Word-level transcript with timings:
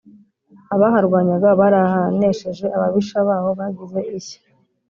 Abaharwanyaga 0.73 1.49
barahanesheje, 1.59 2.65
Ababisha 2.75 3.17
baho 3.27 3.49
bagize 3.59 3.99
ishya. 4.17 4.39